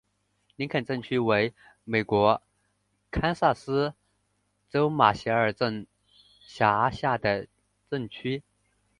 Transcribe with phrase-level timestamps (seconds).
[0.55, 1.53] 林肯镇区为
[1.83, 2.41] 美国
[3.11, 3.93] 堪萨斯
[4.67, 5.85] 州马歇尔县
[6.43, 7.47] 辖下的
[7.87, 8.41] 镇区。